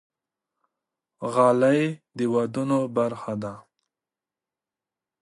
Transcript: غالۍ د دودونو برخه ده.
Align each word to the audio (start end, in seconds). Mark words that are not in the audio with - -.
غالۍ 1.33 1.81
د 1.95 1.97
دودونو 2.19 2.79
برخه 2.97 3.33
ده. 3.43 3.53